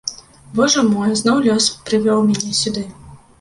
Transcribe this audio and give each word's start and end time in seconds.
Божа 0.59 0.81
мой, 0.93 1.11
зноў 1.19 1.37
лёс 1.49 1.67
прывёў 1.91 2.25
мяне 2.31 2.59
сюды! 2.63 2.83